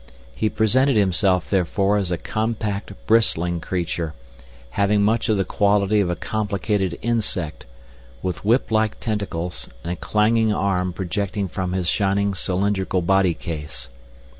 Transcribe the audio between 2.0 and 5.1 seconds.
a compact, bristling creature, having